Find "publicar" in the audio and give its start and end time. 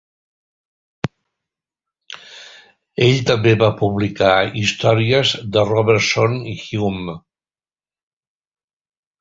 3.83-4.33